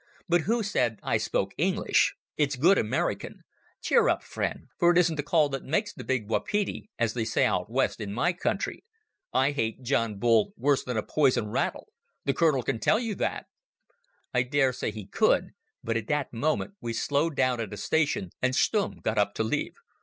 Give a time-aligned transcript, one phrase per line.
[0.27, 2.15] "But who said I spoke English?
[2.35, 3.43] It's good American.
[3.83, 7.23] Cheer up, friend, for it isn't the call that makes the big wapiti, as they
[7.23, 8.83] say out west in my country.
[9.31, 11.85] I hate John Bull worse than a poison rattle.
[12.25, 13.45] The Colonel can tell you that."
[14.33, 15.51] I dare say he could,
[15.83, 19.43] but at that moment, we slowed down at a station and Stumm got up to
[19.43, 19.75] leave.